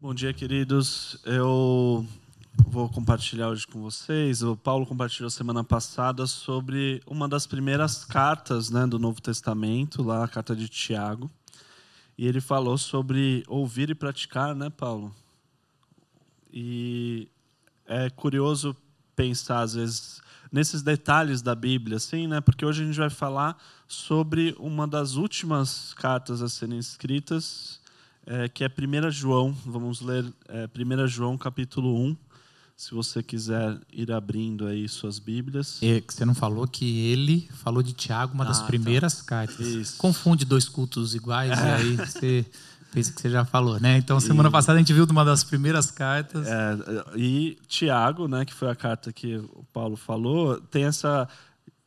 [0.00, 1.18] Bom dia, queridos.
[1.24, 2.06] Eu
[2.68, 4.44] vou compartilhar hoje com vocês.
[4.44, 10.22] O Paulo compartilhou semana passada sobre uma das primeiras cartas né, do Novo Testamento, lá
[10.22, 11.28] a carta de Tiago.
[12.16, 15.12] E ele falou sobre ouvir e praticar, né, Paulo?
[16.52, 17.28] E
[17.84, 18.76] é curioso
[19.16, 20.22] pensar, às vezes,
[20.52, 22.40] nesses detalhes da Bíblia, assim, né?
[22.40, 27.80] Porque hoje a gente vai falar sobre uma das últimas cartas a serem escritas,
[28.28, 29.52] é, que é 1 João.
[29.66, 32.16] Vamos ler é, 1 João, capítulo 1.
[32.76, 35.80] Se você quiser ir abrindo aí suas Bíblias.
[35.82, 38.66] É, que você não falou que ele falou de Tiago, uma das Ah, tá.
[38.68, 39.58] primeiras cartas.
[39.66, 39.96] Isso.
[39.98, 42.46] Confunde dois cultos iguais e aí você
[42.94, 43.98] pensa que você já falou, né?
[43.98, 46.46] Então, semana passada a gente viu de uma das primeiras cartas.
[46.46, 46.78] É,
[47.16, 51.28] e Tiago, né, que foi a carta que o Paulo falou, tem essa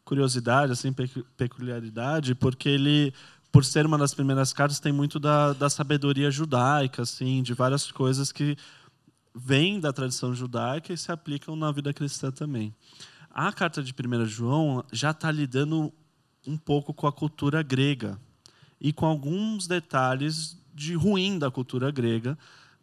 [0.04, 3.14] curiosidade, assim, pecu- peculiaridade, porque ele,
[3.52, 7.92] por ser uma das primeiras cartas, tem muito da, da sabedoria judaica, assim, de várias
[7.92, 8.56] coisas que
[9.36, 12.74] vêm da tradição judaica e se aplicam na vida cristã também.
[13.30, 15.94] A carta de 1 João já está lidando
[16.46, 18.20] um pouco com a cultura grega
[18.80, 22.38] e com alguns detalhes de ruim da cultura grega,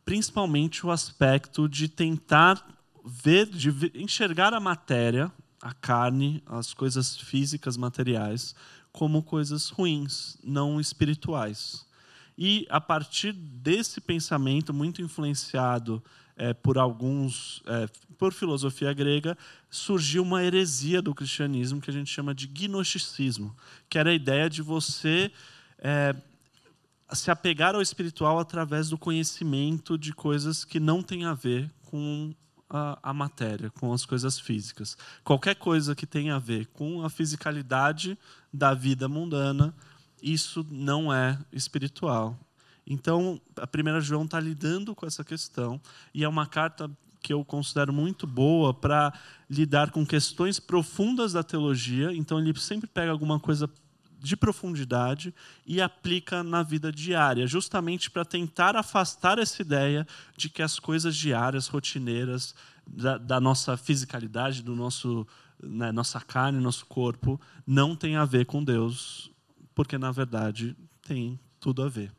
[0.04, 2.64] principalmente o aspecto de tentar
[3.04, 8.54] ver, de enxergar a matéria, a carne, as coisas físicas, materiais,
[8.92, 11.86] como coisas ruins, não espirituais.
[12.36, 16.02] E a partir desse pensamento muito influenciado
[16.36, 19.36] eh, por alguns, eh, por filosofia grega,
[19.68, 23.56] surgiu uma heresia do cristianismo que a gente chama de gnosticismo,
[23.88, 25.32] que era a ideia de você
[25.78, 26.14] eh,
[27.12, 32.32] se apegar ao espiritual através do conhecimento de coisas que não têm a ver com
[32.68, 34.96] a, a matéria, com as coisas físicas.
[35.24, 38.18] Qualquer coisa que tenha a ver com a fisicalidade
[38.52, 39.74] da vida mundana,
[40.22, 42.38] isso não é espiritual.
[42.86, 45.80] Então, a primeira João está lidando com essa questão
[46.14, 49.12] e é uma carta que eu considero muito boa para
[49.50, 52.12] lidar com questões profundas da teologia.
[52.14, 53.68] Então, ele sempre pega alguma coisa
[54.18, 55.34] de profundidade
[55.66, 60.06] e aplica na vida diária, justamente para tentar afastar essa ideia
[60.36, 62.54] de que as coisas diárias, rotineiras,
[62.86, 65.26] da, da nossa fisicalidade, do nosso
[65.62, 69.30] né, nossa carne, nosso corpo, não tem a ver com Deus,
[69.74, 72.12] porque na verdade tem tudo a ver,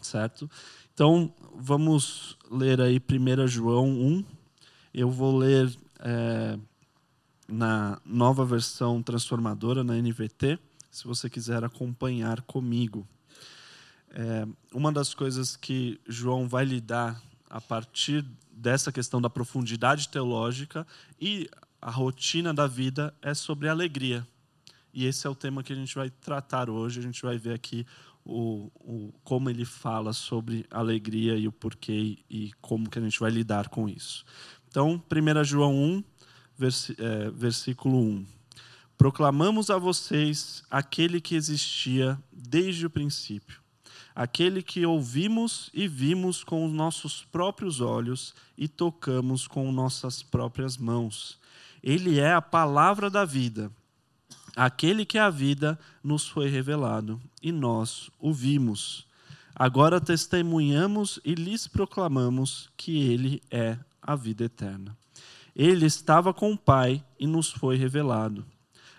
[0.00, 0.50] certo?
[0.92, 4.24] Então vamos ler aí 1 João 1.
[4.92, 6.58] Eu vou ler é,
[7.48, 10.58] na nova versão transformadora, na NVT
[10.94, 13.04] se você quiser acompanhar comigo.
[14.10, 20.86] É, uma das coisas que João vai lidar a partir dessa questão da profundidade teológica
[21.20, 21.50] e
[21.82, 24.24] a rotina da vida é sobre alegria.
[24.92, 27.00] E esse é o tema que a gente vai tratar hoje.
[27.00, 27.84] A gente vai ver aqui
[28.24, 33.18] o, o, como ele fala sobre alegria e o porquê e como que a gente
[33.18, 34.24] vai lidar com isso.
[34.68, 36.04] Então, 1 João 1,
[36.56, 38.33] versi, é, versículo 1.
[38.96, 43.60] Proclamamos a vocês aquele que existia desde o princípio,
[44.14, 50.76] aquele que ouvimos e vimos com os nossos próprios olhos e tocamos com nossas próprias
[50.76, 51.38] mãos.
[51.82, 53.70] Ele é a palavra da vida.
[54.56, 59.06] Aquele que é a vida nos foi revelado e nós o vimos.
[59.52, 64.96] Agora testemunhamos e lhes proclamamos que ele é a vida eterna.
[65.54, 68.44] Ele estava com o Pai e nos foi revelado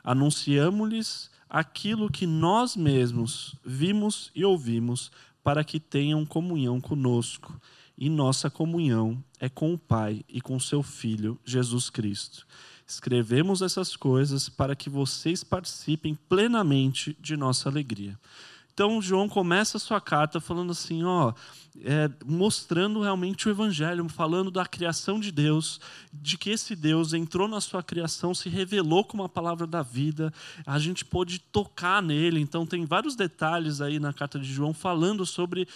[0.05, 5.11] anunciamos-lhes aquilo que nós mesmos vimos e ouvimos,
[5.43, 7.59] para que tenham comunhão conosco.
[7.97, 12.45] E nossa comunhão é com o Pai e com seu Filho, Jesus Cristo.
[12.85, 18.19] Escrevemos essas coisas para que vocês participem plenamente de nossa alegria.
[18.75, 21.31] Então, João começa a sua carta falando assim, ó,
[21.81, 25.79] é, mostrando realmente o Evangelho, falando da criação de Deus,
[26.11, 30.33] de que esse Deus entrou na sua criação, se revelou como a palavra da vida,
[30.65, 32.41] a gente pôde tocar nele.
[32.41, 35.69] Então, tem vários detalhes aí na carta de João falando sobre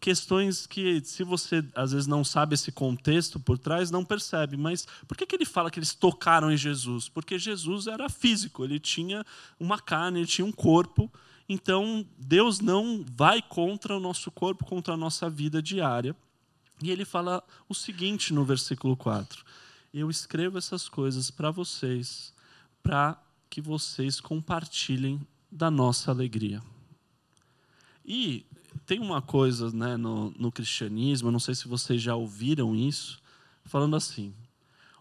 [0.00, 4.56] questões que, se você às vezes não sabe esse contexto por trás, não percebe.
[4.56, 7.08] Mas por que, que ele fala que eles tocaram em Jesus?
[7.08, 9.24] Porque Jesus era físico, ele tinha
[9.58, 11.08] uma carne, ele tinha um corpo.
[11.48, 16.16] Então, Deus não vai contra o nosso corpo, contra a nossa vida diária.
[16.82, 19.44] E ele fala o seguinte no versículo 4:
[19.92, 22.32] Eu escrevo essas coisas para vocês,
[22.82, 23.20] para
[23.50, 25.20] que vocês compartilhem
[25.50, 26.62] da nossa alegria.
[28.04, 28.44] E
[28.84, 33.18] tem uma coisa né, no, no cristianismo, não sei se vocês já ouviram isso,
[33.64, 34.34] falando assim: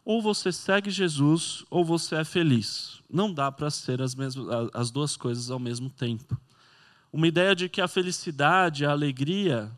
[0.06, 3.02] ou você segue Jesus ou você é feliz.
[3.10, 6.40] Não dá para ser as, mesmas, as duas coisas ao mesmo tempo.
[7.12, 9.72] Uma ideia de que a felicidade, a alegria,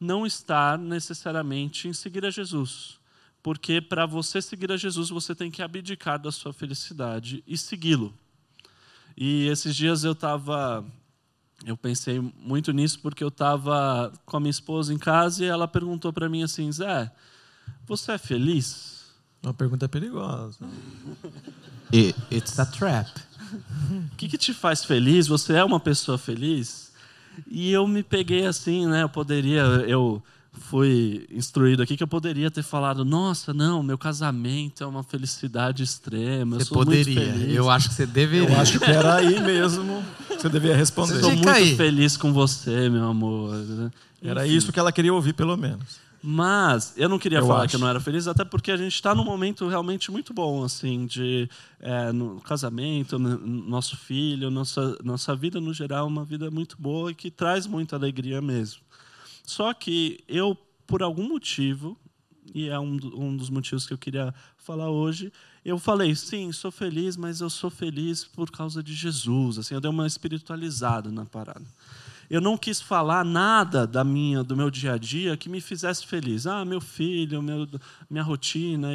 [0.00, 2.98] não estar necessariamente em seguir a Jesus.
[3.42, 8.14] Porque para você seguir a Jesus, você tem que abdicar da sua felicidade e segui-lo.
[9.16, 10.84] E esses dias eu estava.
[11.64, 15.66] Eu pensei muito nisso porque eu estava com a minha esposa em casa e ela
[15.66, 17.10] perguntou para mim assim: Zé,
[17.86, 18.95] você é feliz?
[19.46, 20.58] Uma pergunta perigosa.
[22.32, 23.08] It's a trap.
[24.12, 25.28] O que, que te faz feliz?
[25.28, 26.90] Você é uma pessoa feliz?
[27.48, 29.04] E eu me peguei assim, né?
[29.04, 30.20] Eu poderia, eu
[30.52, 35.84] fui instruído aqui que eu poderia ter falado: Nossa, não, meu casamento é uma felicidade
[35.84, 36.56] extrema.
[36.56, 37.22] Eu Você sou poderia.
[37.48, 38.56] Eu acho que você deveria.
[38.56, 41.14] Eu acho que era aí mesmo que você devia responder.
[41.14, 41.76] Estou muito aí.
[41.76, 43.54] feliz com você, meu amor.
[44.20, 44.56] Era Enfim.
[44.56, 46.04] isso que ela queria ouvir, pelo menos.
[46.22, 47.70] Mas eu não queria Eu falar acho.
[47.70, 50.64] que eu não era feliz, até porque a gente está num momento realmente muito bom,
[50.64, 51.48] assim, de
[51.80, 56.76] é, no casamento, no nosso filho, nossa nossa vida no geral, é uma vida muito
[56.78, 58.80] boa e que traz muita alegria mesmo.
[59.44, 61.96] Só que eu, por algum motivo,
[62.54, 65.32] e é um, um dos motivos que eu queria falar hoje,
[65.64, 69.58] eu falei, sim, sou feliz, mas eu sou feliz por causa de Jesus.
[69.58, 71.64] Assim, eu dei uma espiritualizada na parada.
[72.28, 76.04] Eu não quis falar nada da minha, do meu dia a dia que me fizesse
[76.06, 76.46] feliz.
[76.46, 77.68] Ah, meu filho, meu,
[78.10, 78.88] minha rotina,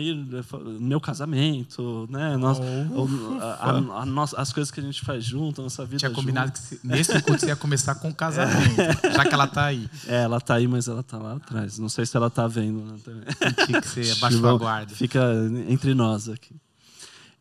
[0.80, 2.36] meu casamento, né?
[2.38, 6.12] Nós, a- a- a as coisas que a gente faz junto, a nossa vida Tinha
[6.12, 6.62] combinado junto.
[6.62, 8.76] que se- nesse culto você ia começar com o casamento,
[9.16, 9.90] já que ela tá aí.
[10.08, 11.80] É, ela tá aí, mas ela tá lá atrás.
[11.80, 12.82] Não sei se ela tá vendo.
[12.82, 13.66] Né, também.
[13.66, 14.94] Tinha que ser abaixo da guarda.
[14.94, 15.22] Fica
[15.70, 16.56] entre nós aqui.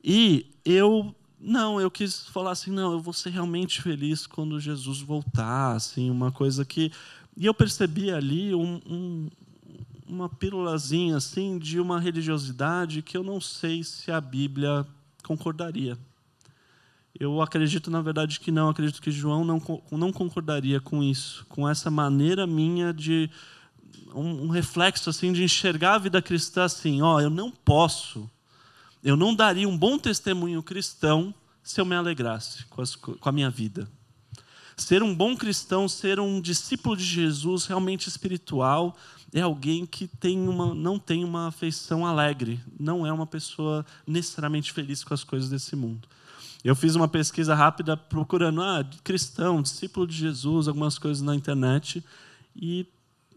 [0.02, 5.00] E eu não, eu quis falar assim, não, eu vou ser realmente feliz quando Jesus
[5.00, 6.92] voltar, assim, uma coisa que
[7.36, 9.30] e eu percebi ali um, um-
[10.06, 14.84] uma pílulazinha assim de uma religiosidade que eu não sei se a Bíblia
[15.22, 15.96] concordaria.
[17.18, 18.68] Eu acredito, na verdade, que não.
[18.68, 23.30] Acredito que João não, não concordaria com isso, com essa maneira minha de
[24.14, 28.28] um, um reflexo assim de enxergar a vida cristã assim, ó, eu não posso,
[29.02, 33.28] eu não daria um bom testemunho cristão se eu me alegrasse com, as co- com
[33.28, 33.88] a minha vida.
[34.76, 38.96] Ser um bom cristão, ser um discípulo de Jesus realmente espiritual,
[39.32, 44.72] é alguém que tem uma, não tem uma afeição alegre, não é uma pessoa necessariamente
[44.72, 46.08] feliz com as coisas desse mundo.
[46.64, 52.04] Eu fiz uma pesquisa rápida procurando ah, cristão, discípulo de Jesus, algumas coisas na internet,
[52.54, 52.86] e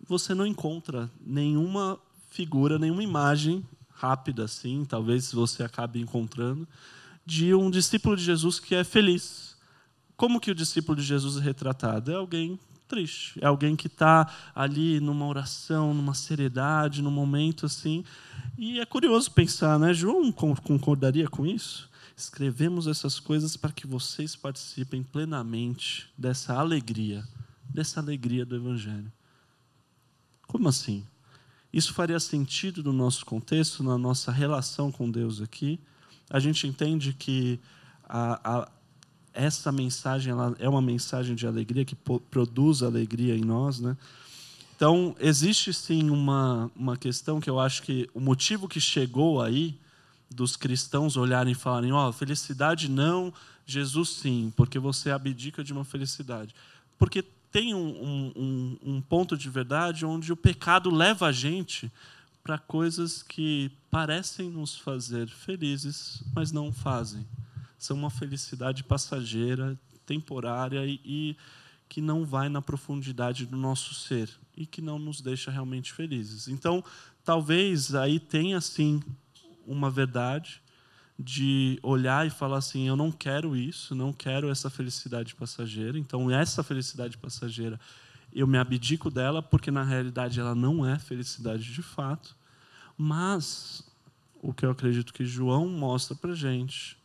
[0.07, 1.99] você não encontra nenhuma
[2.29, 3.63] figura, nenhuma imagem
[4.03, 6.67] rápida assim, talvez você acabe encontrando,
[7.25, 9.55] de um discípulo de Jesus que é feliz.
[10.17, 12.11] Como que o discípulo de Jesus é retratado?
[12.11, 18.03] É alguém triste, é alguém que está ali numa oração, numa seriedade, num momento assim.
[18.57, 19.93] E é curioso pensar, né?
[19.93, 21.89] João con- concordaria com isso?
[22.15, 27.23] Escrevemos essas coisas para que vocês participem plenamente dessa alegria,
[27.67, 29.11] dessa alegria do Evangelho.
[30.45, 31.05] Como assim?
[31.73, 35.79] Isso faria sentido no nosso contexto, na nossa relação com Deus aqui?
[36.29, 37.59] A gente entende que
[38.03, 38.71] a, a,
[39.33, 43.97] essa mensagem ela é uma mensagem de alegria que produz alegria em nós, né?
[44.75, 49.79] Então existe sim uma uma questão que eu acho que o motivo que chegou aí
[50.29, 53.33] dos cristãos olharem e falarem, ó, felicidade não,
[53.65, 56.53] Jesus sim, porque você abdica de uma felicidade.
[56.97, 57.23] Porque
[57.53, 61.89] tem um, um, um- ponto de verdade onde o pecado leva a gente
[62.43, 67.23] para coisas que parecem nos fazer felizes, mas não fazem.
[67.77, 71.37] São uma felicidade passageira, temporária e, e
[71.87, 76.47] que não vai na profundidade do nosso ser e que não nos deixa realmente felizes.
[76.47, 76.83] Então,
[77.23, 78.99] talvez aí tenha sim
[79.67, 80.59] uma verdade
[81.17, 85.97] de olhar e falar assim: eu não quero isso, não quero essa felicidade passageira.
[85.97, 87.79] Então, essa felicidade passageira,
[88.31, 92.35] eu me abdico dela, porque na realidade ela não é felicidade de fato.
[92.97, 93.83] Mas
[94.41, 96.97] o que eu acredito que João mostra para gente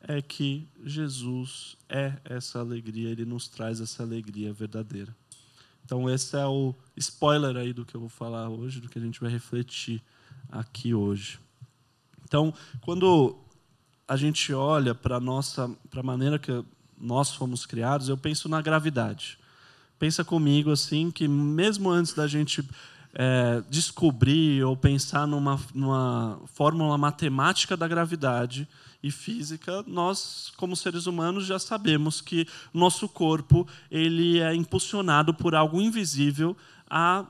[0.00, 5.14] é que Jesus é essa alegria, ele nos traz essa alegria verdadeira.
[5.84, 9.02] Então, esse é o spoiler aí do que eu vou falar hoje, do que a
[9.02, 10.02] gente vai refletir
[10.50, 11.40] aqui hoje.
[12.28, 13.36] Então, quando
[14.06, 16.64] a gente olha para a nossa, para a maneira que
[17.00, 19.38] nós fomos criados, eu penso na gravidade.
[19.98, 22.64] Pensa comigo assim que mesmo antes da gente
[23.14, 28.68] é, descobrir ou pensar numa, numa fórmula matemática da gravidade
[29.02, 35.54] e física, nós como seres humanos já sabemos que nosso corpo ele é impulsionado por
[35.54, 36.56] algo invisível
[36.90, 37.24] a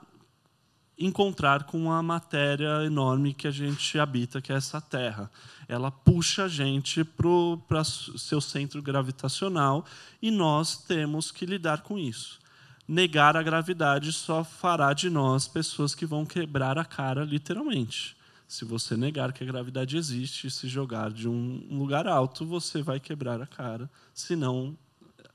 [0.98, 5.30] encontrar com a matéria enorme que a gente habita, que é essa Terra.
[5.68, 9.84] Ela puxa a gente para seu centro gravitacional
[10.20, 12.40] e nós temos que lidar com isso.
[12.86, 18.16] negar a gravidade só fará de nós pessoas que vão quebrar a cara, literalmente.
[18.48, 22.80] Se você negar que a gravidade existe e se jogar de um lugar alto, você
[22.80, 24.74] vai quebrar a cara, se não,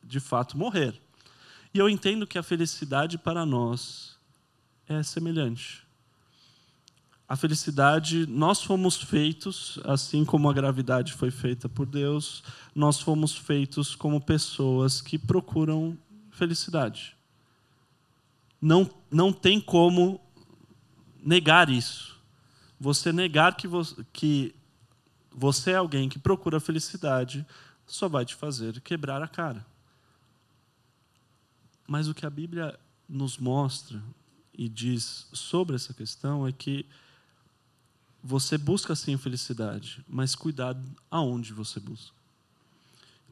[0.03, 0.99] de fato, morrer.
[1.71, 4.12] E eu entendo que a felicidade para nós
[4.87, 5.83] é semelhante.
[7.27, 12.43] A felicidade, nós fomos feitos, assim como a gravidade foi feita por Deus,
[12.75, 15.97] nós fomos feitos como pessoas que procuram
[16.31, 17.15] felicidade.
[18.61, 20.21] Não, não tem como
[21.23, 22.13] negar isso
[22.83, 24.53] você negar que você, que
[25.31, 27.47] você é alguém que procura felicidade
[27.87, 29.65] só vai te fazer quebrar a cara.
[31.87, 34.03] Mas o que a Bíblia nos mostra
[34.53, 36.85] e diz sobre essa questão é que
[38.23, 40.81] você busca sim felicidade, mas cuidado
[41.11, 42.15] aonde você busca.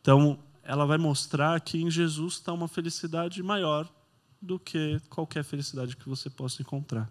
[0.02, 3.90] Então, ela vai mostrar que em Jesus está uma felicidade maior
[4.42, 7.10] do que qualquer felicidade que você possa encontrar.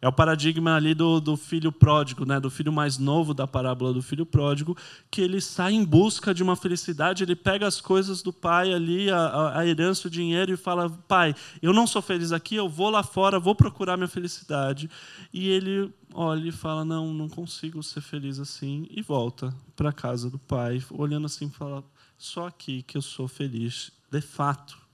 [0.00, 2.38] É o paradigma ali do, do filho pródigo, né?
[2.38, 4.76] do filho mais novo da parábola do filho pródigo,
[5.10, 9.10] que ele sai em busca de uma felicidade, ele pega as coisas do pai ali,
[9.10, 12.90] a, a herança, o dinheiro, e fala: Pai, eu não sou feliz aqui, eu vou
[12.90, 14.90] lá fora, vou procurar minha felicidade.
[15.32, 19.92] E ele olha e fala: Não, não consigo ser feliz assim, e volta para a
[19.92, 21.82] casa do pai, olhando assim, fala:
[22.18, 24.85] Só aqui que eu sou feliz, de fato.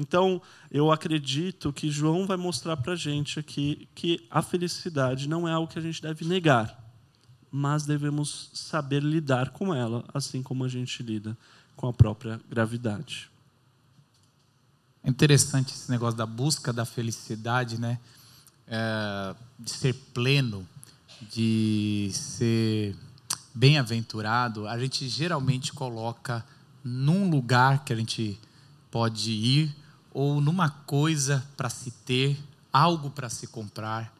[0.00, 0.40] Então,
[0.70, 5.50] eu acredito que João vai mostrar para a gente aqui que a felicidade não é
[5.50, 6.80] algo que a gente deve negar,
[7.50, 11.36] mas devemos saber lidar com ela, assim como a gente lida
[11.74, 13.28] com a própria gravidade.
[15.02, 17.98] É interessante esse negócio da busca da felicidade, né?
[18.68, 20.64] É, de ser pleno,
[21.28, 22.94] de ser
[23.52, 24.68] bem-aventurado.
[24.68, 26.46] A gente geralmente coloca
[26.84, 28.38] num lugar que a gente
[28.92, 32.38] pode ir ou numa coisa para se ter,
[32.72, 34.14] algo para se comprar.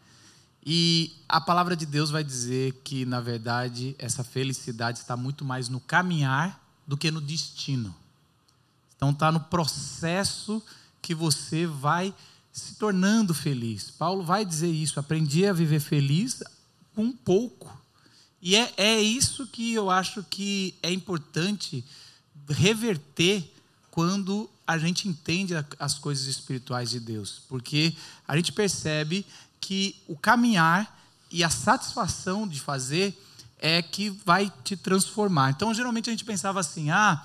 [0.64, 5.68] E a palavra de Deus vai dizer que, na verdade, essa felicidade está muito mais
[5.68, 7.94] no caminhar do que no destino.
[8.96, 10.62] Então, está no processo
[11.00, 12.14] que você vai
[12.52, 13.90] se tornando feliz.
[13.90, 16.42] Paulo vai dizer isso: aprendi a viver feliz
[16.94, 17.76] com pouco.
[18.42, 21.84] E é, é isso que eu acho que é importante
[22.48, 23.52] reverter
[23.90, 27.96] quando a gente entende as coisas espirituais de Deus, porque
[28.26, 29.24] a gente percebe
[29.58, 30.94] que o caminhar
[31.30, 33.18] e a satisfação de fazer
[33.58, 35.50] é que vai te transformar.
[35.50, 37.24] Então, geralmente a gente pensava assim: ah,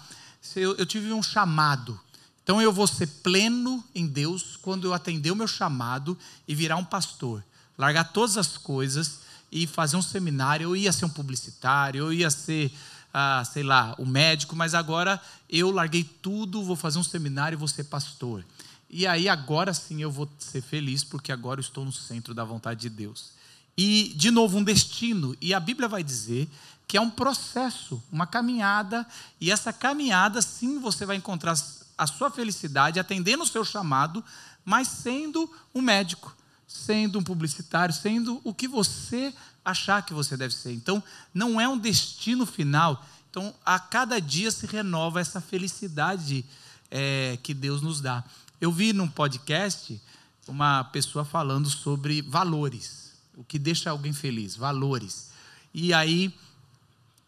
[0.56, 2.00] eu, eu tive um chamado,
[2.44, 6.78] então eu vou ser pleno em Deus quando eu atender o meu chamado e virar
[6.78, 7.44] um pastor,
[7.78, 9.20] largar todas as coisas
[9.52, 10.64] e fazer um seminário.
[10.64, 12.72] Eu ia ser um publicitário, eu ia ser
[13.14, 17.58] ah, sei lá, o médico, mas agora eu larguei tudo, vou fazer um seminário e
[17.58, 18.44] vou ser pastor.
[18.90, 22.44] E aí agora sim eu vou ser feliz, porque agora eu estou no centro da
[22.44, 23.32] vontade de Deus.
[23.78, 25.36] E, de novo, um destino.
[25.42, 26.48] E a Bíblia vai dizer
[26.88, 29.06] que é um processo, uma caminhada,
[29.42, 31.56] e essa caminhada, sim, você vai encontrar
[31.98, 34.24] a sua felicidade atendendo o seu chamado,
[34.64, 36.36] mas sendo um médico,
[36.68, 40.74] sendo um publicitário, sendo o que você achar que você deve ser.
[40.74, 41.04] Então,
[41.34, 43.06] não é um destino final.
[43.30, 46.46] Então, a cada dia se renova essa felicidade
[46.92, 48.24] é, que Deus nos dá.
[48.62, 50.00] Eu vi num podcast
[50.48, 55.32] uma pessoa falando sobre valores, o que deixa alguém feliz, valores.
[55.74, 56.34] E aí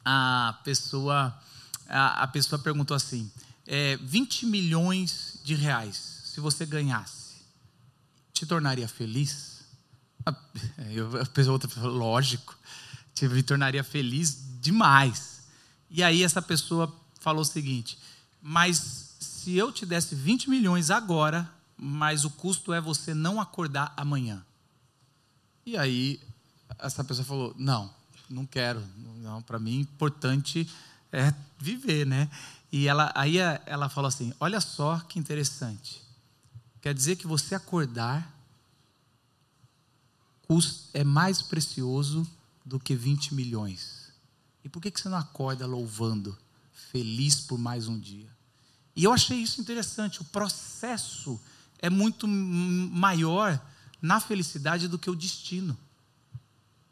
[0.03, 1.33] a pessoa
[1.87, 3.31] a, a pessoa perguntou assim:
[3.65, 7.35] é, 20 milhões de reais, se você ganhasse,
[8.33, 9.54] te tornaria feliz?
[10.91, 12.57] Eu, a pessoa outra falou, lógico,
[13.13, 15.43] te me tornaria feliz demais.
[15.89, 17.97] E aí essa pessoa falou o seguinte:
[18.41, 23.93] mas se eu te desse 20 milhões agora, mas o custo é você não acordar
[23.95, 24.43] amanhã.
[25.65, 26.19] E aí
[26.79, 27.89] essa pessoa falou: não,
[28.29, 28.83] não quero.
[29.17, 30.69] Não, para mim importante
[31.11, 32.29] é viver, né?
[32.71, 36.01] E ela, aí ela falou assim: olha só que interessante.
[36.81, 38.34] Quer dizer que você acordar
[40.93, 42.27] é mais precioso
[42.65, 44.11] do que 20 milhões.
[44.63, 46.37] E por que você não acorda louvando,
[46.91, 48.27] feliz por mais um dia?
[48.95, 50.21] E eu achei isso interessante.
[50.21, 51.39] O processo
[51.79, 53.59] é muito maior
[54.01, 55.77] na felicidade do que o destino.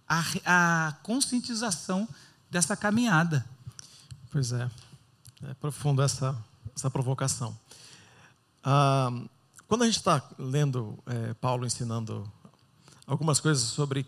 [0.07, 2.07] A, a conscientização
[2.51, 3.45] dessa caminhada.
[4.29, 4.69] Pois é.
[5.43, 6.37] É profundo essa,
[6.75, 7.57] essa provocação.
[8.63, 9.09] Ah,
[9.67, 12.31] quando a gente está lendo é, Paulo ensinando
[13.05, 14.05] algumas coisas sobre,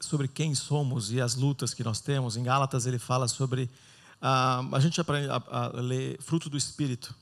[0.00, 2.36] sobre quem somos e as lutas que nós temos.
[2.36, 3.64] Em Gálatas ele fala sobre.
[4.20, 7.14] Uh, a gente aprende a, a ler fruto do Espírito.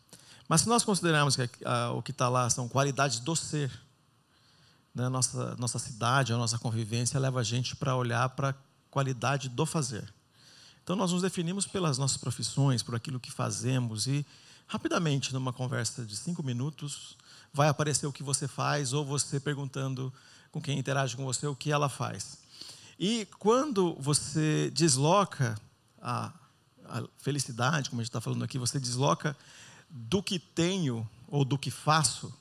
[0.49, 3.71] Mas se nós considerarmos que ah, o que está lá são qualidades do ser,
[4.95, 8.55] né, nossa, nossa cidade, a nossa convivência leva a gente para olhar para a
[8.91, 10.09] qualidade do fazer.
[10.83, 14.25] Então nós nos definimos pelas nossas profissões, por aquilo que fazemos e
[14.69, 17.17] rapidamente, numa conversa de cinco minutos,
[17.53, 20.13] vai aparecer o que você faz ou você perguntando
[20.57, 22.39] com quem interage com você o que ela faz.
[22.99, 25.55] E quando você desloca
[26.01, 26.33] a,
[26.87, 29.37] a felicidade, como a gente está falando aqui, você desloca
[29.91, 32.33] do que tenho ou do que faço,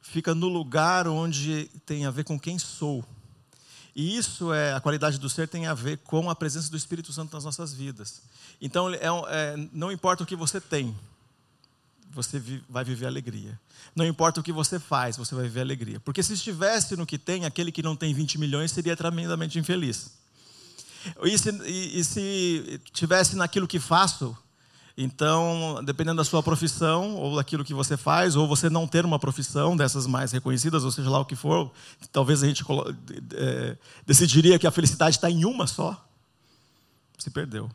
[0.00, 3.04] fica no lugar onde tem a ver com quem sou.
[3.96, 7.12] E isso é a qualidade do ser tem a ver com a presença do Espírito
[7.12, 8.22] Santo nas nossas vidas.
[8.60, 10.96] Então, é, é, não importa o que você tem,
[12.12, 13.58] você vai viver alegria.
[13.94, 16.00] Não importa o que você faz, você vai viver alegria.
[16.00, 20.12] Porque se estivesse no que tem, aquele que não tem 20 milhões seria tremendamente infeliz.
[21.24, 24.36] E se, e, e se tivesse naquilo que faço,
[24.96, 29.18] então, dependendo da sua profissão, ou daquilo que você faz, ou você não ter uma
[29.18, 31.72] profissão dessas mais reconhecidas, ou seja lá o que for,
[32.12, 32.62] talvez a gente
[33.34, 33.76] é,
[34.06, 36.06] decidiria que a felicidade está em uma só.
[37.18, 37.70] Se perdeu.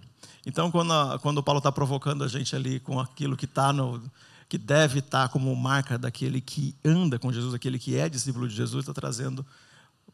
[0.47, 3.73] Então, quando, a, quando o Paulo está provocando a gente ali com aquilo que está
[3.73, 4.01] no,
[4.47, 8.47] que deve estar tá como marca daquele que anda com Jesus, aquele que é discípulo
[8.47, 9.45] de Jesus, está trazendo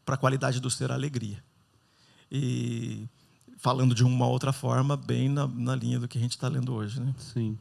[0.04, 1.40] para a qualidade do ser a alegria.
[2.32, 3.08] E
[3.58, 6.74] falando de uma outra forma, bem na, na linha do que a gente está lendo
[6.74, 6.98] hoje.
[6.98, 7.14] Né?
[7.16, 7.56] Sim.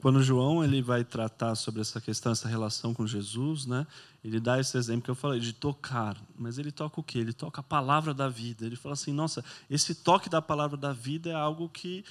[0.00, 3.86] Quando João ele vai tratar sobre essa questão, essa relação com Jesus, né?
[4.24, 7.18] Ele dá esse exemplo que eu falei de tocar, mas ele toca o quê?
[7.18, 8.64] Ele toca a palavra da vida.
[8.64, 12.04] Ele fala assim: "Nossa, esse toque da palavra da vida é algo que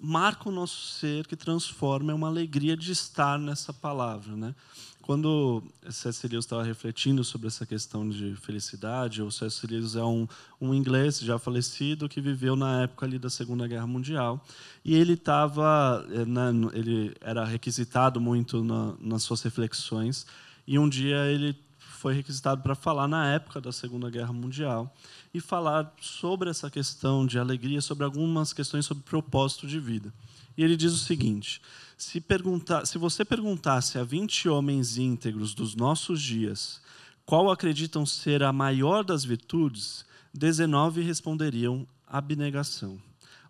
[0.00, 4.54] marca o nosso ser, que transforma, é uma alegria de estar nessa palavra, né?
[5.02, 6.28] Quando C.S.
[6.28, 9.66] Lewis estava refletindo sobre essa questão de felicidade, o C.S.
[9.66, 10.28] Lewis é um,
[10.60, 14.44] um inglês já falecido que viveu na época ali da Segunda Guerra Mundial
[14.84, 20.24] e ele estava, eh, ele era requisitado muito na, nas suas reflexões
[20.68, 24.92] e um dia ele foi requisitado para falar na época da Segunda Guerra Mundial
[25.34, 30.12] e falar sobre essa questão de alegria, sobre algumas questões sobre propósito de vida.
[30.56, 31.60] E ele diz o seguinte:
[32.02, 36.82] se, perguntar, se você perguntasse a 20 homens íntegros dos nossos dias
[37.24, 43.00] qual acreditam ser a maior das virtudes, 19 responderiam abnegação.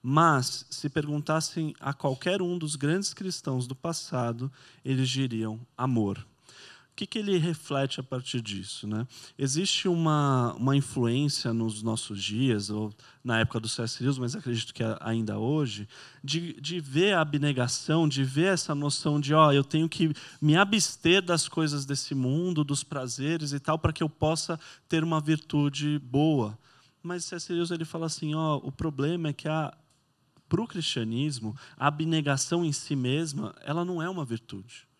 [0.02, 4.52] Mas, se perguntassem a qualquer um dos grandes cristãos do passado,
[4.84, 6.24] eles diriam amor.
[6.92, 8.86] O que, que ele reflete a partir disso?
[8.86, 9.06] Né?
[9.38, 12.92] Existe uma, uma influência nos nossos dias, ou
[13.24, 14.02] na época do C.S.
[14.02, 15.88] Lewis, mas acredito que ainda hoje,
[16.22, 20.54] de, de ver a abnegação, de ver essa noção de, ó, eu tenho que me
[20.54, 25.18] abster das coisas desse mundo, dos prazeres e tal, para que eu possa ter uma
[25.18, 26.58] virtude boa.
[27.02, 27.50] Mas C.S.
[27.50, 32.72] Lewis ele fala assim, ó, o problema é que para o cristianismo, a abnegação em
[32.72, 34.91] si mesma, ela não é uma virtude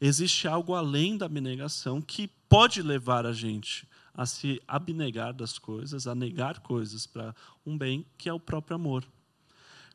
[0.00, 6.06] existe algo além da abnegação que pode levar a gente a se abnegar das coisas,
[6.06, 7.34] a negar coisas para
[7.64, 9.04] um bem que é o próprio amor.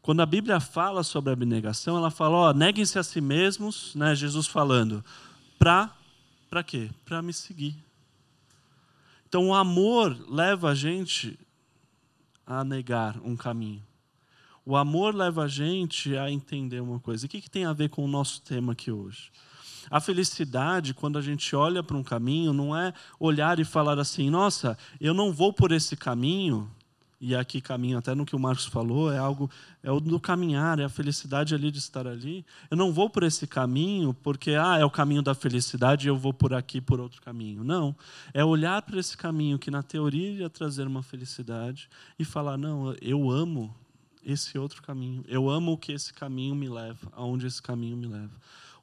[0.01, 4.47] Quando a Bíblia fala sobre a abnegação, ela fala: neguem-se a si mesmos, né, Jesus
[4.47, 5.03] falando,
[5.57, 5.93] para
[6.49, 6.91] para quê?
[7.03, 7.75] Para me seguir.
[9.27, 11.39] Então o amor leva a gente
[12.45, 13.81] a negar um caminho.
[14.63, 17.25] O amor leva a gente a entender uma coisa.
[17.25, 19.31] E o que, que tem a ver com o nosso tema aqui hoje?
[19.89, 24.29] A felicidade, quando a gente olha para um caminho, não é olhar e falar assim:
[24.29, 26.69] nossa, eu não vou por esse caminho.
[27.25, 29.49] E aqui caminho até no que o Marcos falou, é algo
[29.81, 32.45] é o do caminhar, é a felicidade ali de estar ali.
[32.69, 36.17] Eu não vou por esse caminho porque ah, é o caminho da felicidade e eu
[36.17, 37.63] vou por aqui por outro caminho.
[37.63, 37.95] Não,
[38.33, 42.93] é olhar para esse caminho que na teoria ia trazer uma felicidade e falar: "Não,
[43.01, 43.73] eu amo
[44.25, 45.23] esse outro caminho.
[45.27, 48.31] Eu amo o que esse caminho me leva, aonde esse caminho me leva.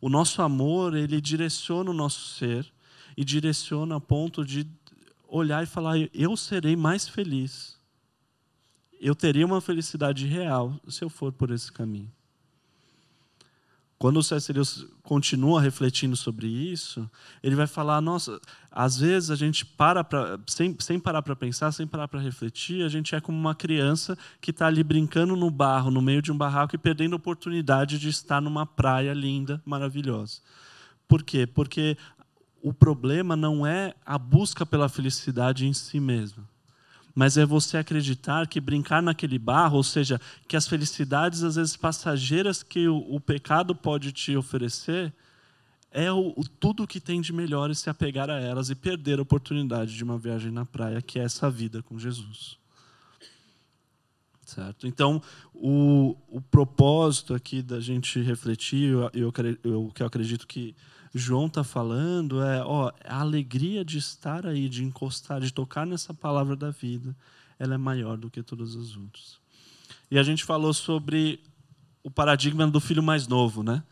[0.00, 2.70] O nosso amor, ele direciona o nosso ser
[3.16, 4.66] e direciona a ponto de
[5.28, 7.78] olhar e falar: eu serei mais feliz.
[9.00, 12.10] Eu teria uma felicidade real se eu for por esse caminho.
[14.00, 14.22] Quando o.
[14.54, 17.08] Lewis continua refletindo sobre isso,
[17.42, 18.40] ele vai falar: nossa,
[18.72, 22.82] às vezes a gente para pra, sem, sem parar para pensar, sem parar para refletir,
[22.82, 26.32] a gente é como uma criança que está ali brincando no barro, no meio de
[26.32, 30.40] um barraco e perdendo a oportunidade de estar numa praia linda, maravilhosa.
[31.06, 31.46] Por quê?
[31.46, 31.94] Porque
[32.62, 36.49] o problema não é a busca pela felicidade em si mesma
[37.14, 41.76] mas é você acreditar que brincar naquele barro, ou seja, que as felicidades às vezes
[41.76, 45.12] passageiras que o, o pecado pode te oferecer,
[45.90, 49.18] é o, o, tudo que tem de melhor e se apegar a elas e perder
[49.18, 52.58] a oportunidade de uma viagem na praia, que é essa vida com Jesus.
[54.46, 54.86] Certo?
[54.86, 55.22] Então,
[55.54, 60.74] o, o propósito aqui da gente refletir, eu, eu, eu, que eu acredito que
[61.14, 66.14] João está falando é ó, a alegria de estar aí, de encostar, de tocar nessa
[66.14, 67.16] palavra da vida,
[67.58, 69.38] ela é maior do que todas as outras.
[70.10, 71.40] E a gente falou sobre
[72.02, 73.82] o paradigma do filho mais novo, né?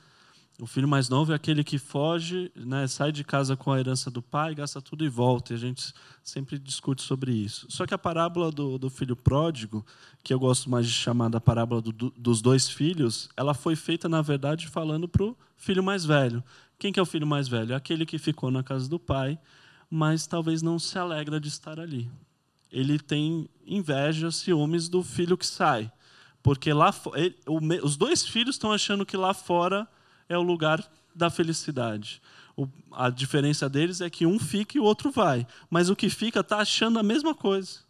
[0.61, 4.11] O filho mais novo é aquele que foge, né, sai de casa com a herança
[4.11, 5.53] do pai, gasta tudo e volta.
[5.53, 7.67] E a gente sempre discute sobre isso.
[7.71, 9.87] Só que a parábola do, do filho pródigo,
[10.25, 13.77] que eu gosto mais de chamar da parábola do, do, dos dois filhos, ela foi
[13.77, 16.43] feita, na verdade, falando para o filho mais velho.
[16.79, 17.73] Quem que é o filho mais velho?
[17.73, 19.39] É aquele que ficou na casa do pai,
[19.91, 22.11] mas talvez não se alegra de estar ali.
[22.71, 25.91] Ele tem inveja, ciúmes do filho que sai.
[26.43, 29.89] Porque lá ele, o, os dois filhos estão achando que lá fora
[30.29, 30.83] é o lugar
[31.15, 32.23] da felicidade.
[32.57, 35.47] O, a diferença deles é que um fica e o outro vai.
[35.69, 37.81] Mas o que fica está achando a mesma coisa.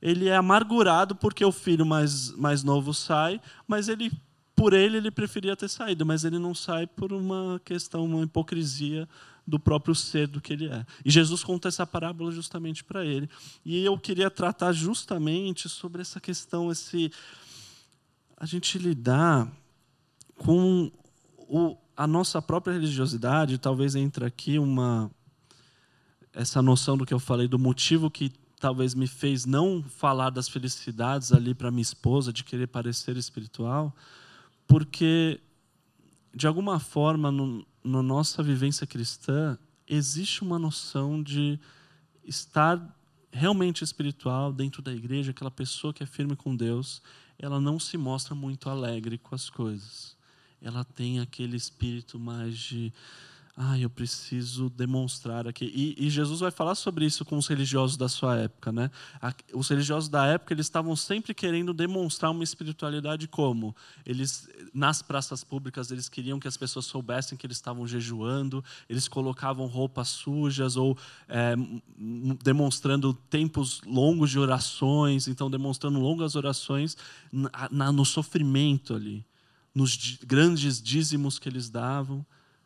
[0.00, 4.10] Ele é amargurado porque o filho mais, mais novo sai, mas ele,
[4.62, 6.06] por ele, ele preferia ter saído.
[6.06, 9.08] Mas ele não sai por uma questão, uma hipocrisia
[9.44, 10.86] do próprio ser do que ele é.
[11.04, 13.28] E Jesus conta essa parábola justamente para ele.
[13.64, 17.10] E eu queria tratar justamente sobre essa questão, esse
[18.36, 19.50] a gente lidar
[20.36, 20.92] com
[21.48, 25.10] o, a nossa própria religiosidade, talvez entre aqui uma
[26.32, 30.48] essa noção do que eu falei do motivo que talvez me fez não falar das
[30.48, 33.92] felicidades ali para minha esposa de querer parecer espiritual,
[34.72, 35.38] porque
[36.34, 41.60] de alguma forma no, na nossa vivência cristã existe uma noção de
[42.24, 42.80] estar
[43.30, 47.02] realmente espiritual dentro da igreja, aquela pessoa que é firme com Deus,
[47.38, 50.16] ela não se mostra muito alegre com as coisas.
[50.58, 52.90] Ela tem aquele espírito mais de
[53.54, 55.66] ah, eu preciso demonstrar aqui.
[55.66, 58.90] E, e, Jesus vai falar sobre isso com os religiosos da sua época, né?
[59.52, 65.44] Os religiosos da época eles estavam sempre querendo demonstrar uma espiritualidade como eles nas praças
[65.44, 70.76] públicas eles queriam que as pessoas soubessem que eles estavam jejuando, eles colocavam roupas sujas
[70.76, 70.96] ou
[71.28, 71.54] é,
[72.42, 76.96] demonstrando tempos longos de orações, então demonstrando longas orações
[77.30, 79.26] na, na, no sofrimento ali
[79.74, 82.24] nos grandes dízimos que eles davam,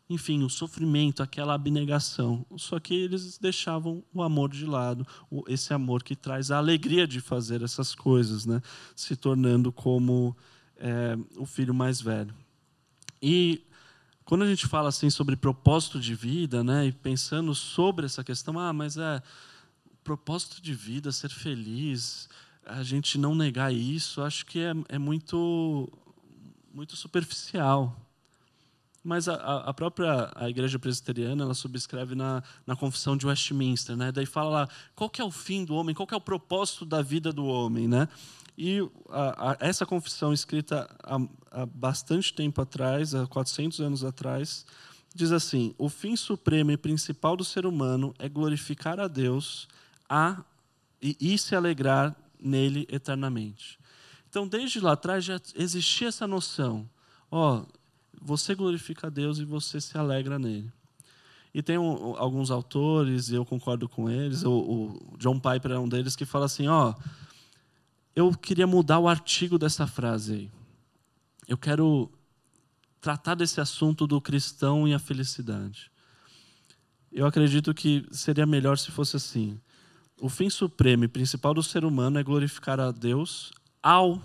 [0.09, 2.45] enfim, o sofrimento, aquela abnegação.
[2.55, 5.05] Só que eles deixavam o amor de lado,
[5.47, 8.61] esse amor que traz a alegria de fazer essas coisas, né?
[8.95, 10.35] se tornando como
[10.77, 12.33] é, o filho mais velho.
[13.21, 13.63] E
[14.23, 18.59] quando a gente fala assim sobre propósito de vida, né, e pensando sobre essa questão,
[18.59, 19.21] ah, mas é
[20.03, 22.29] propósito de vida, ser feliz,
[22.65, 25.89] a gente não negar isso, acho que é, é muito
[26.73, 28.06] muito superficial.
[29.03, 34.11] Mas a, a própria a igreja presbiteriana ela subscreve na, na confissão de Westminster, né?
[34.11, 36.85] Daí fala lá qual que é o fim do homem, qual que é o propósito
[36.85, 38.07] da vida do homem, né?
[38.57, 38.79] E
[39.09, 41.19] a, a, essa confissão escrita há,
[41.51, 44.65] há bastante tempo atrás, há 400 anos atrás,
[45.13, 49.67] diz assim: o fim supremo e principal do ser humano é glorificar a Deus
[50.09, 50.43] a,
[51.01, 53.79] e, e se alegrar nele eternamente.
[54.29, 56.89] Então, desde lá atrás já existia essa noção.
[57.31, 57.63] Ó,
[58.21, 60.71] você glorifica a Deus e você se alegra nele.
[61.53, 65.79] E tem um, alguns autores, e eu concordo com eles, o, o, John Piper é
[65.79, 66.93] um deles, que fala assim: ó,
[68.15, 70.51] eu queria mudar o artigo dessa frase aí.
[71.47, 72.11] Eu quero
[72.99, 75.89] tratar desse assunto do cristão e a felicidade.
[77.11, 79.59] Eu acredito que seria melhor se fosse assim.
[80.19, 83.51] O fim supremo e principal do ser humano é glorificar a Deus
[83.81, 84.21] ao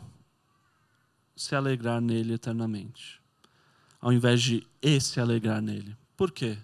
[1.37, 3.22] se alegrar nele eternamente,
[4.03, 5.97] ao invés de e se alegrar nele.
[6.17, 6.59] Por quê?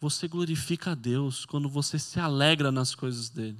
[0.00, 3.58] Você glorifica a Deus quando você se alegra nas coisas dele,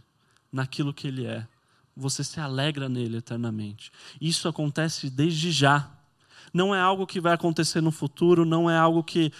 [0.50, 1.46] naquilo que ele é.
[1.94, 3.92] Você se alegra nele eternamente.
[4.20, 5.90] Isso acontece desde já.
[6.52, 9.30] Não é algo que vai acontecer no futuro, não é algo que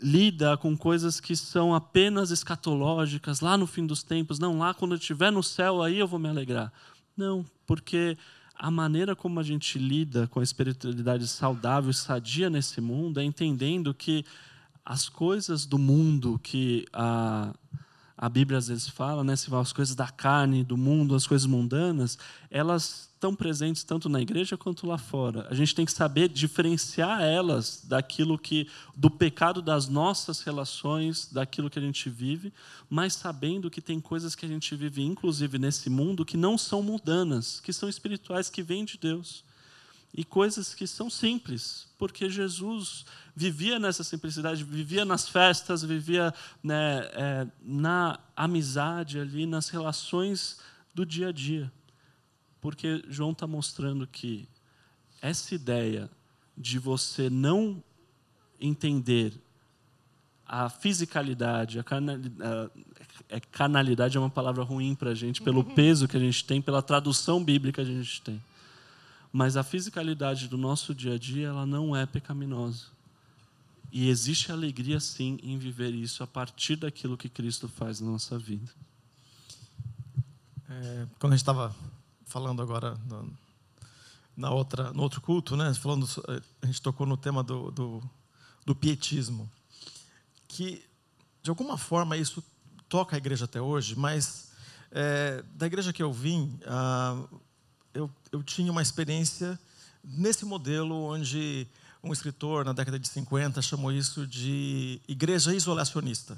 [0.00, 4.38] lida com coisas que são apenas escatológicas, lá no fim dos tempos.
[4.38, 6.72] Não, lá quando eu estiver no céu, aí eu vou me alegrar.
[7.16, 8.16] Não, porque
[8.58, 13.24] a maneira como a gente lida com a espiritualidade saudável e sadia nesse mundo é
[13.24, 14.24] entendendo que
[14.84, 17.52] as coisas do mundo que a,
[18.18, 21.46] a Bíblia às vezes fala, né, se as coisas da carne, do mundo, as coisas
[21.46, 22.18] mundanas,
[22.50, 25.46] elas estão presentes tanto na igreja quanto lá fora.
[25.50, 31.68] A gente tem que saber diferenciar elas daquilo que do pecado das nossas relações, daquilo
[31.68, 32.52] que a gente vive,
[32.88, 36.82] mas sabendo que tem coisas que a gente vive inclusive nesse mundo que não são
[36.82, 39.44] mundanas, que são espirituais, que vêm de Deus.
[40.16, 46.32] E coisas que são simples, porque Jesus vivia nessa simplicidade, vivia nas festas, vivia
[46.64, 50.58] né, é, na amizade ali, nas relações
[50.94, 51.70] do dia a dia
[52.62, 54.48] Porque João está mostrando que
[55.20, 56.10] essa ideia
[56.56, 57.82] de você não
[58.58, 59.34] entender
[60.48, 62.72] a fisicalidade, a, carnalidade,
[63.28, 65.74] é, carnalidade é uma palavra ruim para a gente, pelo uhum.
[65.74, 68.40] peso que a gente tem, pela tradução bíblica que a gente tem.
[69.32, 72.86] Mas a fisicalidade do nosso dia a dia, ela não é pecaminosa.
[73.92, 78.38] E existe alegria, sim, em viver isso a partir daquilo que Cristo faz na nossa
[78.38, 78.70] vida.
[80.68, 81.74] É, quando a gente estava
[82.24, 83.32] falando agora no,
[84.36, 86.06] na outra, no outro culto, né, falando,
[86.60, 88.02] a gente tocou no tema do, do,
[88.64, 89.50] do pietismo,
[90.48, 90.84] que
[91.42, 92.42] de alguma forma isso
[92.88, 94.50] toca a igreja até hoje, mas
[94.90, 97.24] é, da igreja que eu vim, ah,
[97.96, 99.58] eu, eu tinha uma experiência
[100.04, 101.66] nesse modelo onde
[102.02, 106.36] um escritor na década de 50 chamou isso de igreja isolacionista.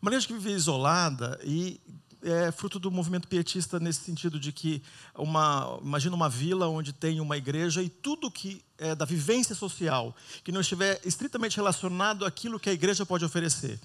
[0.00, 1.80] Uma igreja que vive isolada e
[2.22, 4.80] é fruto do movimento pietista nesse sentido de que
[5.16, 10.14] uma imagina uma vila onde tem uma igreja e tudo que é da vivência social
[10.44, 13.80] que não estiver estritamente relacionado àquilo que a igreja pode oferecer,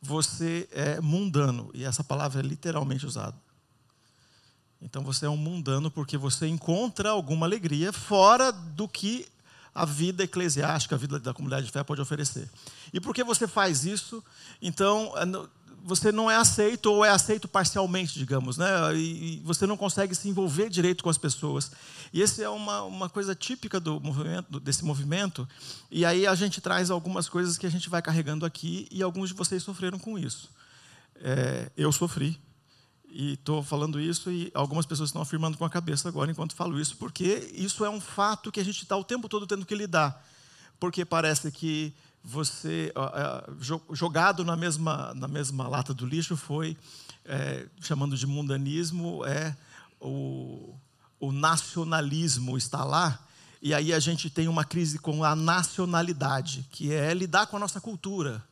[0.00, 3.36] você é mundano e essa palavra é literalmente usada.
[4.84, 9.26] Então você é um mundano porque você encontra alguma alegria fora do que
[9.74, 12.48] a vida eclesiástica, a vida da comunidade de fé pode oferecer.
[12.92, 14.22] E porque você faz isso,
[14.62, 15.24] então é
[15.86, 18.66] você não é aceito ou é aceito parcialmente, digamos, né?
[18.96, 21.70] E, você não consegue se envolver direito com as pessoas.
[22.10, 25.46] E essa é uma, uma coisa típica do movimento, desse movimento.
[25.90, 29.28] E aí a gente traz algumas coisas que a gente vai carregando aqui e alguns
[29.28, 30.48] de vocês sofreram com isso.
[31.16, 32.40] É, eu sofri
[33.14, 36.80] e estou falando isso e algumas pessoas estão afirmando com a cabeça agora enquanto falo
[36.80, 39.74] isso, porque isso é um fato que a gente está o tempo todo tendo que
[39.74, 40.20] lidar,
[40.80, 42.92] porque parece que você
[43.92, 46.76] jogado na mesma, na mesma lata do lixo foi,
[47.24, 49.56] é, chamando de mundanismo, é
[50.00, 50.74] o,
[51.20, 53.24] o nacionalismo está lá,
[53.62, 57.60] e aí a gente tem uma crise com a nacionalidade, que é lidar com a
[57.60, 58.42] nossa cultura.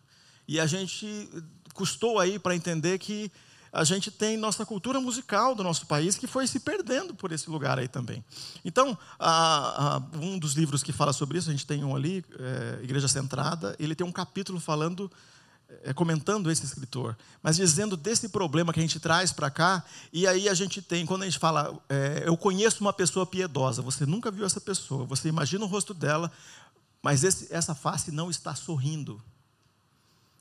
[0.46, 1.28] E a gente
[1.74, 3.30] custou aí para entender que
[3.72, 7.48] a gente tem nossa cultura musical do nosso país que foi se perdendo por esse
[7.48, 8.22] lugar aí também.
[8.62, 12.22] Então, a, a, um dos livros que fala sobre isso, a gente tem um ali,
[12.38, 15.10] é, Igreja Centrada, ele tem um capítulo falando,
[15.84, 19.82] é, comentando esse escritor, mas dizendo desse problema que a gente traz para cá,
[20.12, 23.80] e aí a gente tem, quando a gente fala, é, eu conheço uma pessoa piedosa,
[23.80, 26.30] você nunca viu essa pessoa, você imagina o rosto dela,
[27.02, 29.20] mas esse, essa face não está sorrindo.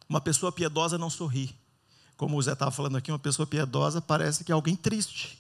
[0.08, 1.56] Uma pessoa piedosa não sorri
[2.22, 5.40] como o Zé estava falando aqui, uma pessoa piedosa parece que é alguém triste.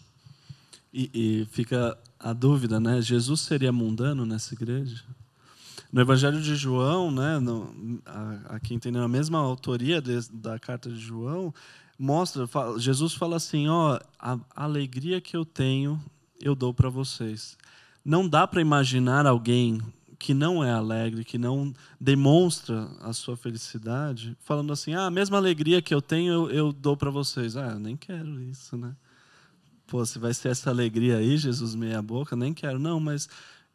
[0.91, 2.99] E, e, fica a dúvida, né?
[2.99, 5.03] Jesus seria mundano nessa igreja?
[5.93, 10.57] No Evangelho de João, né, no, a, a quem tem a mesma autoria de, da
[10.57, 11.53] carta de João,
[11.99, 16.03] mostra, fala, Jesus fala assim: ó, a, a alegria que eu tenho,
[16.39, 17.55] eu dou para vocês.
[18.03, 19.79] Não dá para imaginar alguém
[20.21, 25.37] que não é alegre, que não demonstra a sua felicidade, falando assim: ah, a mesma
[25.37, 27.57] alegria que eu tenho, eu, eu dou para vocês.
[27.57, 28.95] Ah, nem quero isso, né?
[29.87, 32.77] Pô, se vai ser essa alegria aí, Jesus meia boca, nem quero.
[32.77, 33.27] Não, mas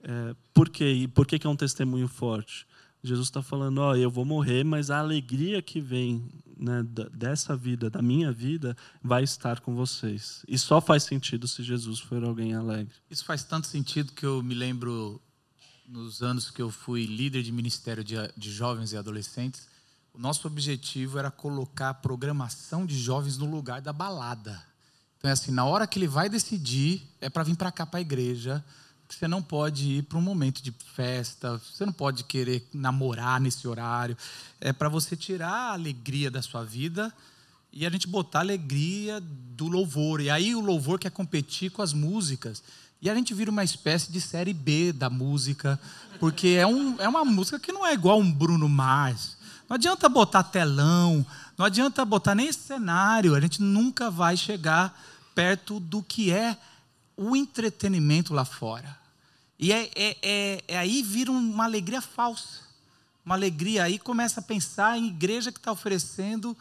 [0.05, 0.85] é, por quê?
[0.93, 2.65] E por que, que é um testemunho forte?
[3.03, 7.91] Jesus está falando: ó, eu vou morrer, mas a alegria que vem né, dessa vida,
[7.91, 10.45] da minha vida, vai estar com vocês.
[10.47, 12.95] E só faz sentido se Jesus for alguém alegre.
[13.11, 15.21] Isso faz tanto sentido que eu me lembro
[15.89, 19.69] nos anos que eu fui líder de ministério de, de jovens e adolescentes,
[20.13, 24.63] o nosso objetivo era colocar a programação de jovens no lugar da balada.
[25.19, 27.99] Então, é assim, na hora que ele vai decidir, é para vir para cá, para
[27.99, 28.65] a igreja.
[29.09, 33.69] Você não pode ir para um momento de festa, você não pode querer namorar nesse
[33.69, 34.17] horário.
[34.61, 37.13] É para você tirar a alegria da sua vida
[37.73, 40.21] e a gente botar a alegria do louvor.
[40.21, 42.63] E aí o louvor quer competir com as músicas.
[43.01, 45.79] E a gente vira uma espécie de série B da música,
[46.19, 49.37] porque é, um, é uma música que não é igual um Bruno Mars.
[49.69, 51.27] Não adianta botar telão,
[51.59, 54.99] não adianta botar nem cenário, a gente nunca vai chegar
[55.35, 56.57] perto do que é
[57.17, 58.97] o entretenimento lá fora.
[59.59, 62.67] E é, é, é, é aí vira uma alegria falsa.
[63.25, 66.57] Uma alegria, aí começa a pensar em igreja que está oferecendo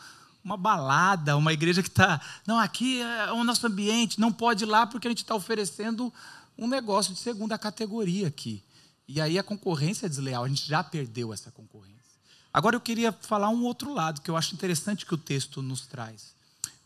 [0.46, 2.22] uma balada, uma igreja que está.
[2.46, 6.14] Não, aqui é o nosso ambiente, não pode ir lá porque a gente está oferecendo
[6.56, 8.64] um negócio de segunda categoria aqui.
[9.08, 11.96] E aí a concorrência é desleal, a gente já perdeu essa concorrência.
[12.54, 15.88] Agora eu queria falar um outro lado que eu acho interessante que o texto nos
[15.88, 16.36] traz.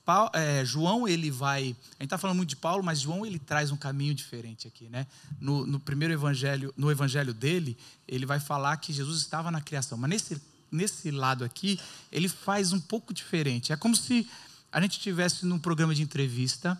[0.06, 1.62] Paulo, é, João, ele vai.
[1.62, 4.90] A gente está falando muito de Paulo, mas João ele traz um caminho diferente aqui,
[4.90, 5.06] né?
[5.40, 9.98] No, no primeiro evangelho, no evangelho dele, ele vai falar que Jesus estava na criação.
[9.98, 10.42] Mas nesse
[10.72, 11.80] nesse lado aqui,
[12.12, 13.72] ele faz um pouco diferente.
[13.72, 14.28] É como se
[14.72, 16.80] a gente estivesse num programa de entrevista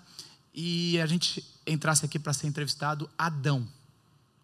[0.54, 3.68] e a gente entrasse aqui para ser entrevistado Adão,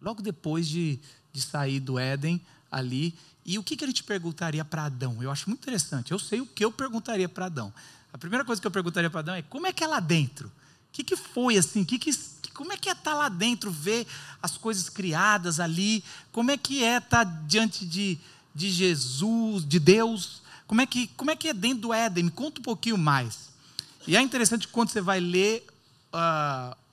[0.02, 1.00] logo depois de,
[1.34, 3.16] de sair do Éden ali.
[3.46, 5.22] E o que, que a gente perguntaria para Adão?
[5.22, 6.12] Eu acho muito interessante.
[6.12, 7.74] Eu sei o que eu perguntaria para Adão.
[8.12, 10.48] A primeira coisa que eu perguntaria para Adão é como é que é lá dentro?
[10.48, 10.52] O
[10.92, 11.84] que, que foi assim?
[11.84, 12.12] Que que,
[12.54, 14.08] como é que é estar tá lá dentro, ver
[14.42, 16.04] as coisas criadas ali?
[16.32, 18.18] Como é que é estar tá diante de,
[18.56, 20.42] de Jesus, de Deus?
[20.66, 22.24] Como é, que, como é que é dentro do Éden?
[22.24, 23.50] Me conta um pouquinho mais.
[24.08, 25.68] E é interessante quando você vai ler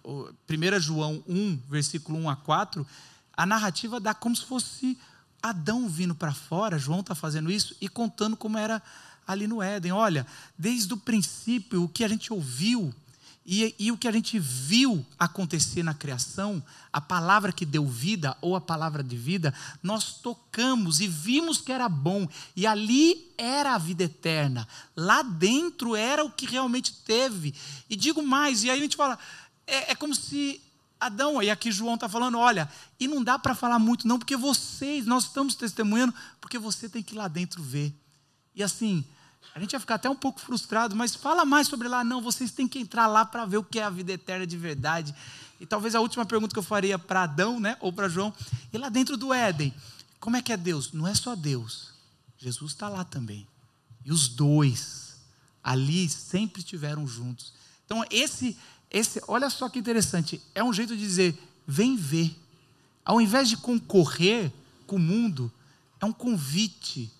[0.04, 2.86] uh, 1 João 1, versículo 1 a 4,
[3.34, 4.98] a narrativa dá como se fosse
[5.42, 8.82] Adão vindo para fora, João está fazendo isso e contando como era
[9.26, 9.92] ali no Éden.
[9.92, 10.26] Olha,
[10.58, 12.94] desde o princípio, o que a gente ouviu
[13.44, 18.36] e, e, o que a gente viu acontecer na criação, a palavra que deu vida,
[18.40, 19.52] ou a palavra de vida,
[19.82, 25.96] nós tocamos e vimos que era bom, e ali era a vida eterna, lá dentro
[25.96, 27.52] era o que realmente teve.
[27.90, 29.18] E digo mais, e aí a gente fala,
[29.66, 30.60] é, é como se
[31.00, 34.36] Adão, e aqui João está falando, olha, e não dá para falar muito, não, porque
[34.36, 37.92] vocês, nós estamos testemunhando, porque você tem que ir lá dentro ver.
[38.54, 39.04] E assim,
[39.54, 42.02] a gente vai ficar até um pouco frustrado, mas fala mais sobre lá.
[42.02, 44.56] Não, vocês têm que entrar lá para ver o que é a vida eterna de
[44.56, 45.14] verdade.
[45.60, 48.34] E talvez a última pergunta que eu faria para Adão, né, ou para João,
[48.72, 49.72] e lá dentro do Éden,
[50.18, 50.92] como é que é Deus?
[50.92, 51.90] Não é só Deus,
[52.38, 53.46] Jesus está lá também.
[54.04, 55.20] E os dois
[55.62, 57.52] ali sempre estiveram juntos.
[57.84, 58.56] Então esse,
[58.90, 62.36] esse, olha só que interessante, é um jeito de dizer, vem ver.
[63.04, 64.52] Ao invés de concorrer
[64.86, 65.52] com o mundo,
[66.00, 67.12] é um convite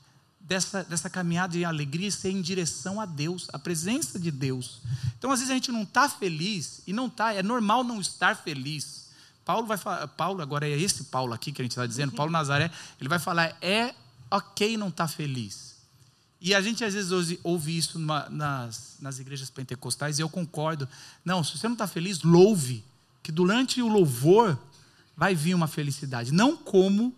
[0.43, 4.81] dessa, dessa caminhada de alegria ser em direção a Deus, a presença de Deus.
[5.19, 8.37] Então, às vezes, a gente não está feliz, e não está, é normal não estar
[8.37, 9.09] feliz.
[9.45, 12.31] Paulo vai falar, Paulo, agora é esse Paulo aqui que a gente está dizendo, Paulo
[12.31, 13.95] Nazaré, ele vai falar, é
[14.31, 15.73] ok não estar tá feliz.
[16.41, 20.29] E a gente às vezes ouve, ouve isso numa, nas, nas igrejas pentecostais, e eu
[20.29, 20.89] concordo.
[21.25, 22.85] Não, se você não está feliz, louve,
[23.23, 24.59] que durante o louvor
[25.17, 27.15] vai vir uma felicidade, não como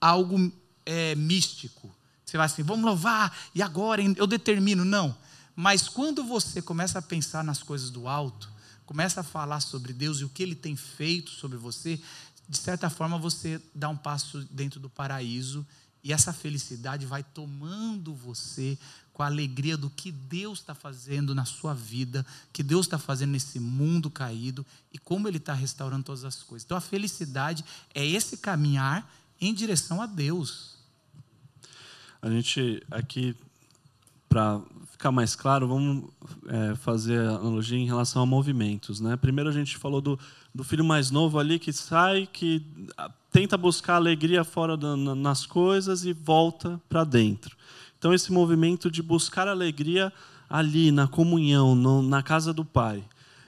[0.00, 0.52] algo
[0.84, 1.94] é, místico,
[2.34, 4.84] você vai assim, vamos louvar, e agora eu determino.
[4.84, 5.16] Não.
[5.54, 8.50] Mas quando você começa a pensar nas coisas do alto,
[8.84, 12.00] começa a falar sobre Deus e o que Ele tem feito sobre você,
[12.48, 15.64] de certa forma você dá um passo dentro do paraíso
[16.02, 18.76] e essa felicidade vai tomando você
[19.12, 23.30] com a alegria do que Deus está fazendo na sua vida, que Deus está fazendo
[23.30, 26.64] nesse mundo caído e como Ele está restaurando todas as coisas.
[26.64, 29.08] Então a felicidade é esse caminhar
[29.40, 30.73] em direção a Deus.
[32.24, 33.36] A gente aqui,
[34.30, 34.58] para
[34.90, 36.04] ficar mais claro, vamos
[36.48, 38.98] é, fazer analogia em relação a movimentos.
[38.98, 39.14] Né?
[39.14, 40.18] Primeiro a gente falou do,
[40.54, 42.64] do filho mais novo ali que sai, que
[43.30, 47.54] tenta buscar alegria fora da, nas coisas e volta para dentro.
[47.98, 50.10] Então esse movimento de buscar alegria
[50.48, 53.04] ali na comunhão, no, na casa do pai.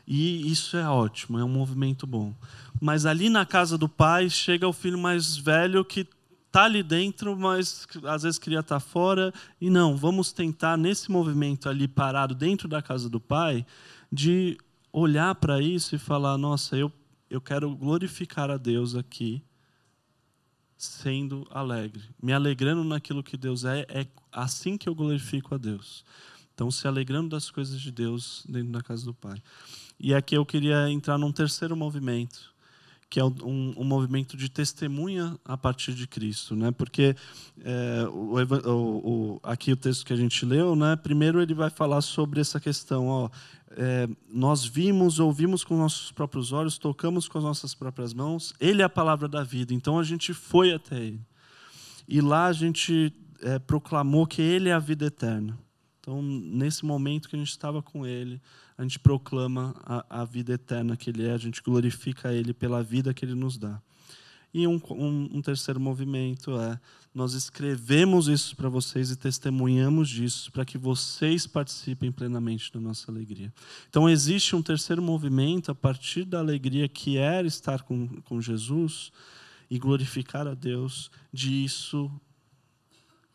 [0.06, 2.34] E isso é ótimo, é um movimento bom.
[2.78, 6.06] Mas ali na casa do pai chega o filho mais velho que
[6.46, 9.32] está ali dentro, mas às vezes queria estar tá fora.
[9.60, 13.66] E não, vamos tentar, nesse movimento ali parado dentro da casa do Pai,
[14.10, 14.56] de
[14.92, 16.90] olhar para isso e falar: nossa, eu,
[17.28, 19.42] eu quero glorificar a Deus aqui,
[20.76, 26.04] sendo alegre, me alegrando naquilo que Deus é, é assim que eu glorifico a Deus.
[26.54, 29.42] Então, se alegrando das coisas de Deus dentro da casa do Pai.
[30.00, 32.54] E aqui eu queria entrar num terceiro movimento,
[33.08, 36.70] que é um, um, movimento de testemunha a partir de Cristo, né?
[36.72, 37.14] Porque
[37.62, 38.34] é, o,
[38.68, 40.96] o, o, aqui o texto que a gente leu, né?
[40.96, 43.30] Primeiro ele vai falar sobre essa questão, ó,
[43.70, 48.52] é, nós vimos, ouvimos com nossos próprios olhos, tocamos com as nossas próprias mãos.
[48.58, 51.20] Ele é a palavra da vida, então a gente foi até ele
[52.08, 55.58] e lá a gente é, proclamou que ele é a vida eterna.
[56.00, 58.40] Então nesse momento que a gente estava com ele
[58.78, 62.82] a gente proclama a, a, vida eterna que Ele é, a gente glorifica Ele pela
[62.82, 63.80] vida que Ele nos dá.
[64.52, 66.78] E um, um, um terceiro movimento é:
[67.14, 73.10] nós escrevemos isso para vocês e testemunhamos disso para que vocês participem plenamente da nossa
[73.10, 73.52] alegria.
[73.88, 79.10] Então, existe um terceiro movimento a partir da alegria que era estar com, com Jesus
[79.70, 82.10] e glorificar a Deus, de isso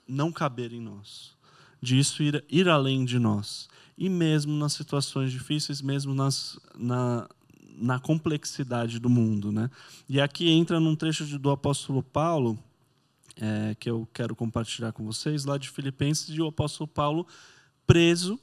[0.07, 1.35] não caber em nós,
[1.81, 3.67] de isso ir, ir além de nós
[3.97, 7.27] e mesmo nas situações difíceis, mesmo nas, na,
[7.77, 9.51] na complexidade do mundo.
[9.51, 9.69] Né?
[10.07, 12.57] E aqui entra num trecho do apóstolo Paulo,
[13.35, 17.27] é, que eu quero compartilhar com vocês, lá de Filipenses, e o apóstolo Paulo
[17.85, 18.39] preso,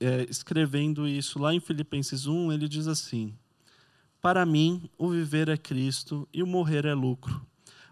[0.00, 3.34] é, escrevendo isso lá em Filipenses 1, ele diz assim:
[4.20, 7.44] Para mim, o viver é Cristo e o morrer é lucro.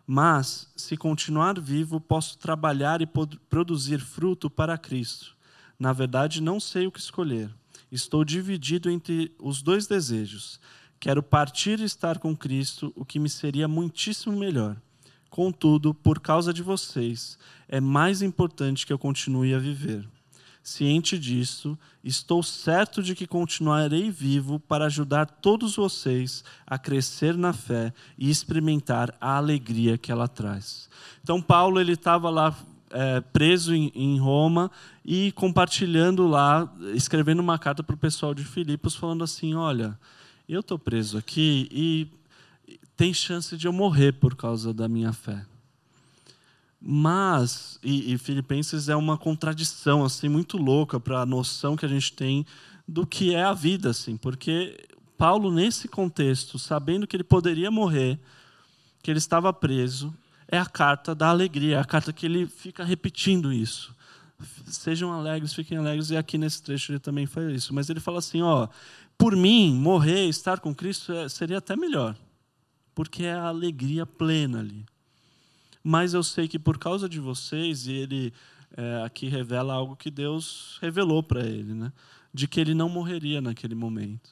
[0.06, 3.08] Mas, se continuar vivo, posso trabalhar e
[3.48, 5.36] produzir fruto para Cristo.
[5.82, 7.50] Na verdade, não sei o que escolher.
[7.90, 10.60] Estou dividido entre os dois desejos.
[11.00, 14.76] Quero partir e estar com Cristo, o que me seria muitíssimo melhor.
[15.28, 20.08] Contudo, por causa de vocês, é mais importante que eu continue a viver.
[20.62, 27.52] Ciente disso, estou certo de que continuarei vivo para ajudar todos vocês a crescer na
[27.52, 30.88] fé e experimentar a alegria que ela traz.
[31.20, 32.56] Então, Paulo ele estava lá
[32.92, 34.70] é, preso em, em, Roma
[35.04, 39.98] e compartilhando lá, escrevendo uma carta para o pessoal de Filipos, falando assim: Olha,
[40.48, 42.08] eu estou preso aqui e
[42.96, 45.44] tem chance de eu morrer por causa da minha fé.
[46.80, 51.88] Mas, e, e Filipenses é uma contradição assim muito louca para a noção que a
[51.88, 52.44] gente tem
[52.86, 54.76] do que é a vida, assim, porque
[55.16, 58.18] Paulo nesse contexto, sabendo que ele poderia morrer,
[59.00, 60.12] que ele estava preso,
[60.52, 63.92] é a carta da alegria, é a carta que ele fica repetindo isso.
[64.66, 67.74] Sejam alegres, fiquem alegres, e aqui nesse trecho ele também faz isso.
[67.74, 68.68] Mas ele fala assim: ó,
[69.18, 72.14] por mim, morrer, estar com Cristo é, seria até melhor,
[72.94, 74.84] porque é a alegria plena ali
[75.82, 78.32] mas eu sei que por causa de vocês, e ele
[78.76, 81.92] é, aqui revela algo que Deus revelou para ele, né?
[82.32, 84.30] de que ele não morreria naquele momento.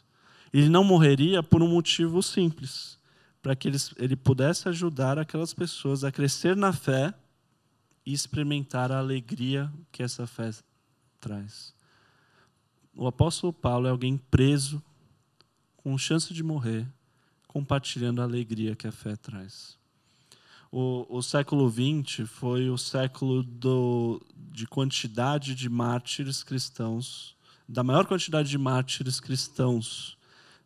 [0.52, 2.98] Ele não morreria por um motivo simples,
[3.42, 7.14] para que ele, ele pudesse ajudar aquelas pessoas a crescer na fé
[8.04, 10.50] e experimentar a alegria que essa fé
[11.18, 11.74] traz.
[12.94, 14.82] O apóstolo Paulo é alguém preso,
[15.76, 16.86] com chance de morrer,
[17.48, 19.78] compartilhando a alegria que a fé traz.
[20.70, 27.36] O, o século XX foi o século do, de quantidade de mártires cristãos,
[27.68, 30.16] da maior quantidade de mártires cristãos.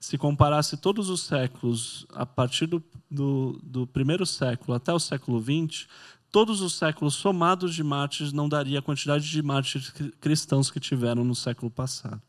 [0.05, 5.43] Se comparasse todos os séculos, a partir do, do, do primeiro século até o século
[5.43, 5.87] XX,
[6.31, 9.91] todos os séculos somados de mártires não daria a quantidade de mártires
[10.21, 12.21] cristãos que tiveram no século passado.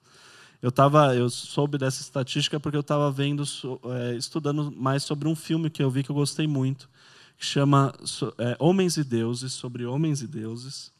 [0.61, 5.35] Eu tava, eu soube dessa estatística porque eu estava vendo, é, estudando mais sobre um
[5.35, 6.89] filme que eu vi que eu gostei muito,
[7.37, 7.93] que chama
[8.37, 10.93] é, Homens e Deuses, sobre homens e deuses,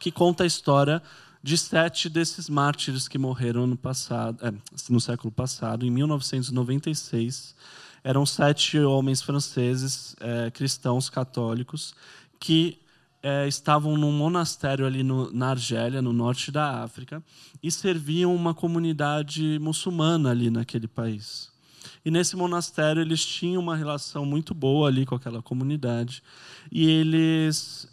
[0.00, 1.00] que conta a história
[1.42, 4.52] de sete desses mártires que morreram no passado, é,
[4.88, 7.54] no século passado, em 1996.
[8.02, 11.94] Eram sete homens franceses, é, cristãos católicos,
[12.38, 12.78] que
[13.22, 17.22] é, estavam num monastério ali no, na Argélia, no norte da África,
[17.62, 21.50] e serviam uma comunidade muçulmana ali naquele país.
[22.04, 26.22] E nesse monastério eles tinham uma relação muito boa ali com aquela comunidade.
[26.72, 27.88] E eles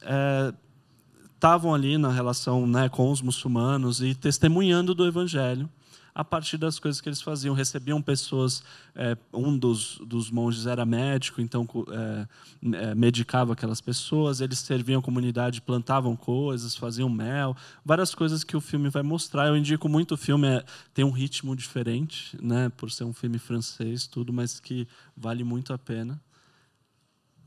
[1.37, 5.69] estavam ali na relação né, com os muçulmanos e testemunhando do evangelho
[6.17, 7.53] a partir das coisas que eles faziam.
[7.53, 8.63] Recebiam pessoas,
[8.95, 12.27] é, um dos, dos monges era médico, então é,
[12.75, 18.57] é, medicava aquelas pessoas, eles serviam a comunidade, plantavam coisas, faziam mel, várias coisas que
[18.57, 19.45] o filme vai mostrar.
[19.45, 23.37] Eu indico muito o filme, é, tem um ritmo diferente, né, por ser um filme
[23.37, 26.19] francês, tudo, mas que vale muito a pena.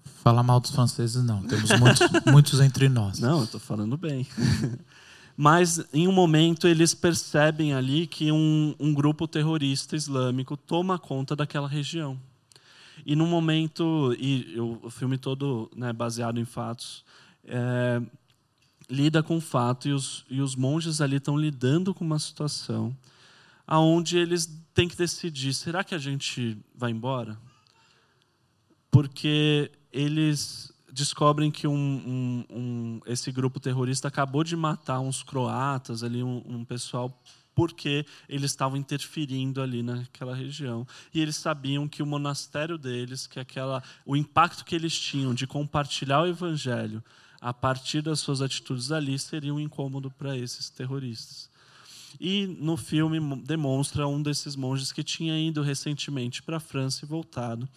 [0.04, 1.42] Falar mal dos franceses, não.
[1.42, 3.18] Temos muitos, muitos entre nós.
[3.18, 4.26] Não, eu estou falando bem.
[5.36, 11.34] Mas, em um momento, eles percebem ali que um, um grupo terrorista islâmico toma conta
[11.34, 12.20] daquela região.
[13.06, 17.02] E, num momento, e o filme todo né, baseado em fatos,
[17.44, 18.02] é,
[18.90, 22.94] lida com o fato e os, e os monges ali estão lidando com uma situação
[23.70, 27.38] aonde eles têm que decidir: será que a gente vai embora?
[28.90, 36.02] Porque eles descobrem que um, um, um, esse grupo terrorista acabou de matar uns croatas
[36.02, 37.16] ali, um, pessoal
[37.54, 43.38] porque eles estavam interferindo ali naquela região e eles sabiam que o monastério deles, que
[43.38, 47.02] aquela, o impacto que eles tinham de compartilhar o evangelho
[47.40, 51.48] a partir das suas atitudes ali seria um incômodo para esses terroristas.
[52.18, 57.08] E no filme demonstra um desses monges que tinha ido recentemente para a França e
[57.08, 57.68] voltado.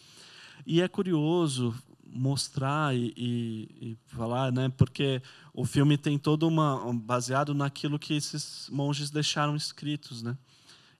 [0.66, 1.74] E é curioso
[2.06, 4.72] mostrar e, e, e, falar, né?
[4.78, 5.22] Porque
[5.54, 10.38] o filme tem todo uma baseado naquilo que esses monges deixaram escritos, né?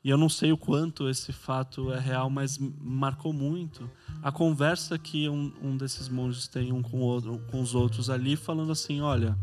[0.04, 3.90] E eu não sei o quanto esse fato é real, mas marcou muito
[4.22, 8.36] a conversa que um, um desses monges tem um com, outro, com os outros ali,
[8.36, 9.38] falando assim: olha,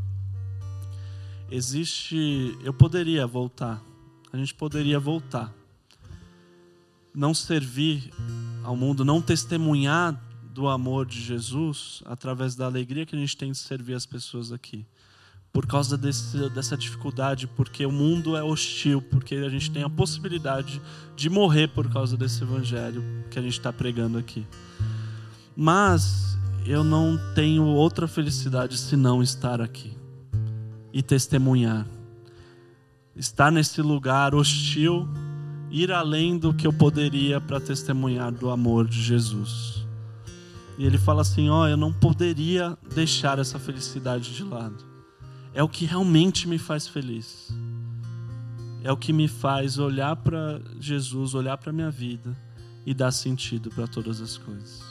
[1.50, 3.82] existe, eu poderia voltar,
[4.30, 5.50] a gente poderia voltar,
[7.14, 8.10] não servir
[8.62, 10.20] ao mundo, não testemunhar
[10.52, 14.52] do amor de Jesus através da alegria que a gente tem de servir as pessoas
[14.52, 14.86] aqui.
[15.52, 19.90] Por causa desse, dessa dificuldade, porque o mundo é hostil, porque a gente tem a
[19.90, 20.80] possibilidade
[21.16, 24.46] de morrer por causa desse evangelho que a gente está pregando aqui.
[25.56, 29.92] Mas eu não tenho outra felicidade senão estar aqui
[30.92, 31.86] e testemunhar.
[33.16, 35.08] Estar nesse lugar hostil
[35.70, 39.86] ir além do que eu poderia para testemunhar do amor de Jesus.
[40.76, 44.84] E ele fala assim: Ó, oh, eu não poderia deixar essa felicidade de lado.
[45.52, 47.48] É o que realmente me faz feliz.
[48.82, 52.36] É o que me faz olhar para Jesus, olhar para minha vida
[52.86, 54.82] e dar sentido para todas as coisas.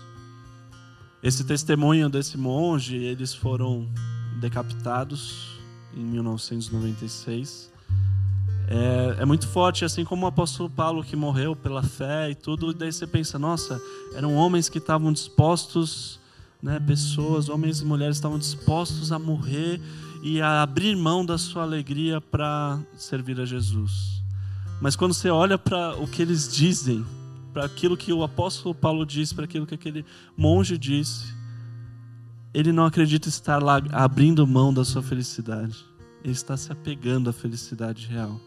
[1.24, 3.90] Esse testemunho desse monge, eles foram
[4.40, 5.60] decapitados
[5.94, 7.72] em 1996.
[8.72, 12.70] É, é, muito forte, assim como o apóstolo Paulo que morreu pela fé e tudo.
[12.70, 13.82] E daí você pensa, nossa,
[14.14, 16.20] eram homens que estavam dispostos,
[16.62, 19.82] né, pessoas, homens e mulheres estavam dispostos a morrer
[20.22, 24.22] e a abrir mão da sua alegria para servir a Jesus.
[24.80, 27.04] Mas quando você olha para o que eles dizem,
[27.52, 30.06] para aquilo que o apóstolo Paulo disse, para aquilo que aquele
[30.38, 31.34] monge disse,
[32.54, 35.76] ele não acredita estar lá abrindo mão da sua felicidade.
[36.24, 38.40] Ele está se apegando à felicidade real.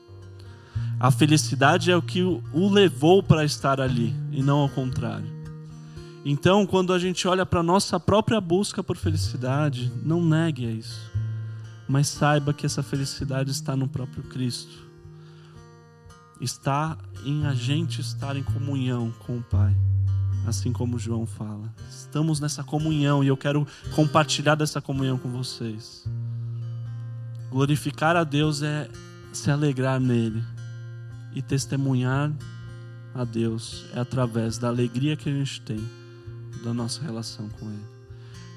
[1.02, 5.26] A felicidade é o que o levou para estar ali e não ao contrário.
[6.24, 11.10] Então, quando a gente olha para a nossa própria busca por felicidade, não negue isso.
[11.88, 14.88] Mas saiba que essa felicidade está no próprio Cristo.
[16.40, 19.74] Está em a gente estar em comunhão com o Pai
[20.46, 21.72] assim como João fala.
[21.88, 26.04] Estamos nessa comunhão e eu quero compartilhar dessa comunhão com vocês.
[27.48, 28.88] Glorificar a Deus é
[29.32, 30.42] se alegrar nele
[31.34, 32.32] e testemunhar
[33.14, 35.78] a Deus é através da alegria que a gente tem
[36.64, 37.84] da nossa relação com Ele.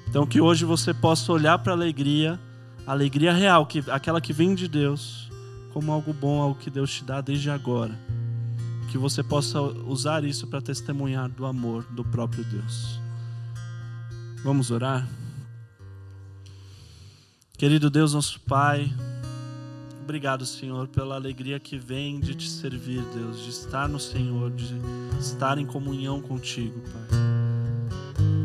[0.08, 2.38] Então que hoje você possa olhar para a alegria,
[2.86, 5.30] a alegria real, que aquela que vem de Deus,
[5.72, 7.98] como algo bom, algo que Deus te dá desde agora
[8.96, 12.98] que você possa usar isso para testemunhar do amor do próprio Deus.
[14.42, 15.06] Vamos orar?
[17.58, 18.90] Querido Deus, nosso Pai,
[20.06, 24.72] obrigado, Senhor, pela alegria que vem de te servir, Deus, de estar no Senhor, de
[25.18, 27.18] estar em comunhão contigo, Pai.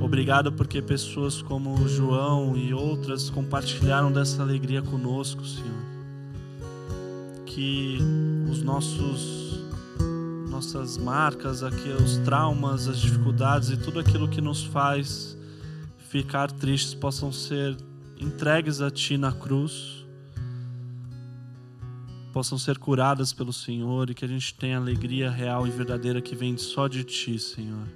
[0.02, 5.86] Obrigado porque pessoas como João e outras compartilharam dessa alegria conosco, Senhor.
[7.46, 8.00] Que
[8.50, 9.62] os nossos
[10.50, 15.38] nossas marcas, aqui, os traumas, as dificuldades e tudo aquilo que nos faz
[16.10, 17.78] ficar tristes possam ser
[18.20, 20.01] entregues a Ti na cruz,
[22.32, 26.36] possam ser curadas pelo Senhor e que a gente tenha alegria real e verdadeira que
[26.36, 27.88] vem só de Ti, Senhor.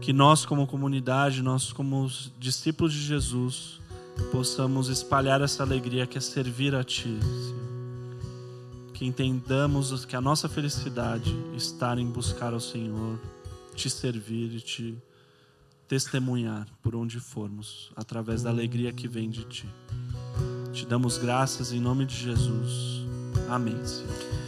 [0.00, 3.80] Que nós, como comunidade, nós, como discípulos de Jesus,
[4.30, 7.62] possamos espalhar essa alegria que é servir a Ti, Senhor
[9.02, 13.18] que entendamos que a nossa felicidade está em buscar ao Senhor,
[13.74, 14.96] te servir e te
[15.88, 19.68] testemunhar por onde formos, através da alegria que vem de ti.
[20.72, 23.02] Te damos graças em nome de Jesus.
[23.48, 24.41] Amém, Senhor.